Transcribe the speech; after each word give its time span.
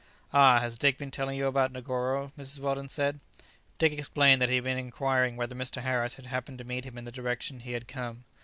"Ah! 0.33 0.59
has 0.59 0.79
Dick 0.79 0.97
been 0.97 1.11
telling 1.11 1.37
you 1.37 1.45
about 1.45 1.71
Negoro?" 1.71 2.31
Mrs. 2.35 2.57
Weldon 2.57 2.89
said. 2.89 3.19
Dick 3.77 3.93
explained 3.93 4.41
that 4.41 4.49
he 4.49 4.55
had 4.55 4.63
been 4.63 4.75
inquiring 4.79 5.35
whether 5.35 5.53
Mr. 5.53 5.83
Harris 5.83 6.15
had 6.15 6.25
happened 6.25 6.57
to 6.57 6.63
meet 6.63 6.85
him 6.85 6.97
in 6.97 7.05
the 7.05 7.11
direction 7.11 7.59
he 7.59 7.73
had 7.73 7.87
come. 7.87 8.23